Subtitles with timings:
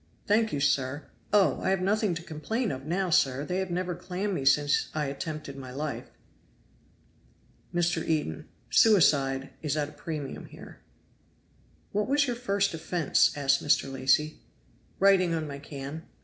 [0.25, 1.03] "Thank you, sir.
[1.31, 1.61] Oh!
[1.61, 5.05] I have nothing to complain of now, sir; they have never clammed me since I
[5.05, 6.09] attempted my life."
[7.71, 8.03] Mr.
[8.03, 8.47] Eden.
[8.71, 10.79] "Suicide is at a premium here."
[11.91, 13.93] "What was your first offense?" asked Mr.
[13.93, 14.39] Lacy.
[14.99, 16.01] "Writing on my can."